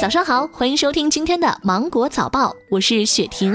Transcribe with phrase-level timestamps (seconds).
[0.00, 3.54] 早上好，欢迎收听今天的芒果早报，我是雪婷。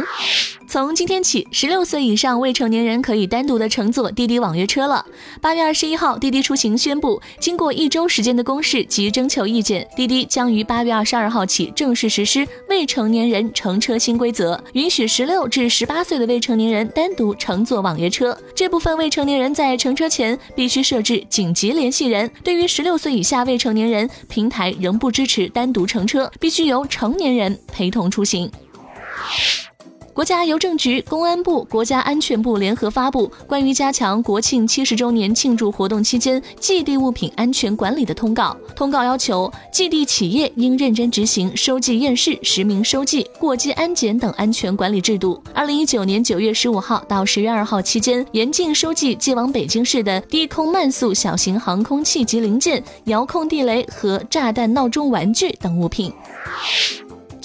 [0.67, 5.05] 从今天起，十六岁以上未成年人可以单独的乘坐滴滴网约车了。
[5.39, 18.37] 八月二十一号，滴滴出行宣布，经过一周时间的公示及征求意见，滴滴将于八月二十二号起正式实施未成年人乘车新规则，允许十六至十八岁的未成年人单独乘坐网约车。
[18.55, 22.29] 这部分未成年人在乘车前必须设置紧急联系人。
[22.43, 28.51] 对于十六岁以下未成年人，平台仍不支持单独乘车，必须由成年人陪同出行。
[30.15, 38.55] 国家邮政局、公安部、国家安全部联合发布关于加强国庆七十周年庆祝活动期间寄递物品安全管理的通告。
[38.77, 45.43] 通告要求，寄递企业应认真执行收寄验视、实名收寄、过机安检等安全管理制度。
[45.53, 56.09] 二零一九年九月十五号到十月二号期间，严禁收寄寄往北京市的低空慢速小型航空器及零件、遥控地雷和炸弹闹钟玩具等物品。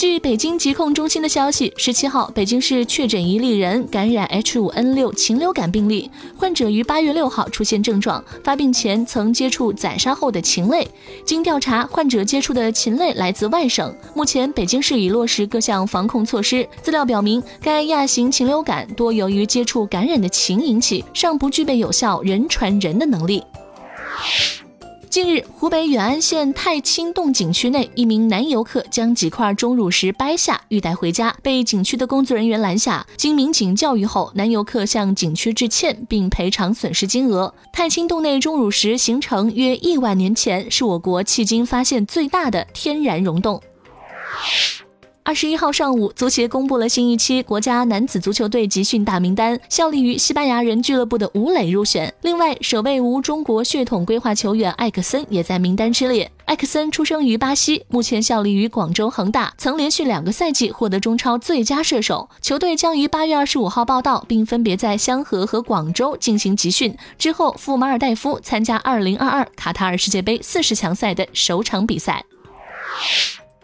[0.00, 10.88] 据北京疾控中心的消息，十七号，北京市确诊一例人感染 H5N6 禽流感病例，患者于八月六号出现症状，发病前曾接触宰杀后的禽类。
[11.22, 13.94] 经调查，患者接触的禽类来自外省。
[14.14, 16.66] 目前，北京市已落实各项防控措施。
[16.80, 23.42] 资料表明，该亚型禽流感多由于接触感染的禽引起，尚不具备有效人传人的能力。
[25.10, 33.04] 近日，湖北远安县太清洞景区内，一名男游客将几块钟乳石掰下欲带回家，被景区的工作人员拦下。
[33.16, 37.52] 经民警教育后，男游客向景区致歉并赔偿损失金额。
[37.72, 43.60] 太清洞内钟乳石形成约亿万年前，是我国迄今发现最大的天然溶洞。
[45.30, 52.12] 二十一号上午，足协公布了新一期国家男子足球队集训大名单，效力于西班牙人俱乐部的吴磊入选。
[52.22, 56.28] 另外，首位无中国血统规划球员艾克森也在名单之列。
[56.46, 62.28] 艾克森出生于巴西，目前效力于广州恒大，曾连续两个赛季获得中超最佳射手。
[62.42, 72.24] 球队将于八月二十五号报到，并分别在香河和广州进行集训，之后赴马尔代夫参加二零二二卡塔尔世界杯四十强赛的首场比赛。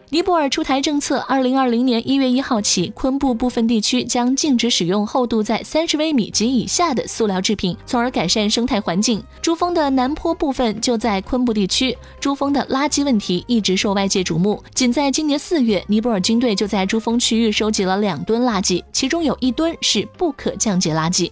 [0.09, 9.21] 尼泊尔出台政策，二零二零年一月一号起，昆布部分地区将禁止使用厚度在三十微米及以下的塑料制品，从而改善生态环境。
[9.41, 14.63] 珠峰的南坡部分就在昆布地区，珠峰的垃圾问题一直受外界瞩目。
[14.73, 21.29] 仅在今年四月，尼泊尔军队就在珠峰区域收集了两吨垃圾，其中有一吨是不可降解垃圾。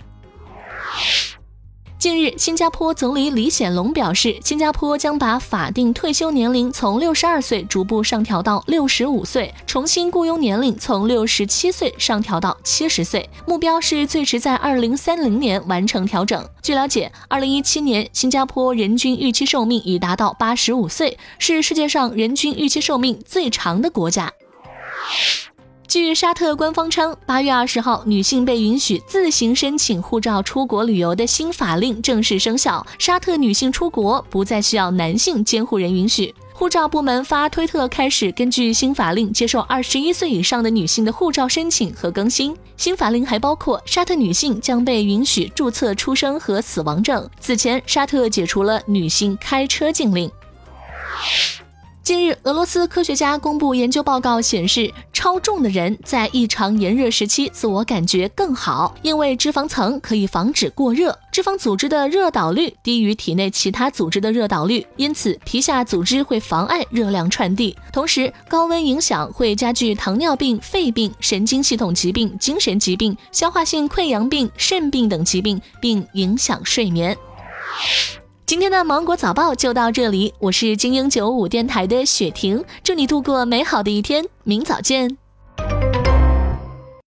[2.06, 16.48] 近日，新加坡总理李显龙表示，新加坡将把法定退休年龄从六十二岁逐步上调到六十五岁，重新雇佣年龄从六十七岁上调到七十岁，目标是最迟在二零三零年完成调整。
[16.62, 24.32] 据了解，二零一七年新加坡人均预期寿命已达到八十五岁，是世界上人均预期寿命最长的国家。
[25.88, 32.86] 据沙特官方称，八月二十号，女性被允许自行申请护照出国旅游的新法令正式生效。
[32.98, 36.34] 沙特女性出国不再需要男性监护人允许。
[36.54, 42.56] 护照部门发推特开始根据新法令接受二十一岁以上的女性的护照申请和更新。
[42.78, 47.30] 新法令还包括沙特女性将被允许注册出生和死亡证。
[47.40, 50.30] 此前，沙特解除了女性开车禁令。
[52.06, 67.76] 近日，俄罗斯科学家公布研究报告，显示超重的人在异常炎热时期自我感觉更好，因为脂肪层可以防止过热，脂肪组织的热导率低于体内其他组织的热导率，因此皮下组织会妨碍热量传递。
[67.92, 77.18] 同时，高温影响会加剧糖尿病、肺病、神经系统疾病、精神疾病、消化性溃疡病、肾病等疾病，并影响睡眠。
[78.46, 85.18] 今天的芒果早报就到这里，我是精英九五电台的雪婷，祝你度过美好的一天，明早见。